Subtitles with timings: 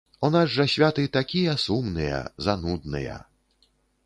[0.27, 3.23] У нас жа святы такія сумныя, занудныя.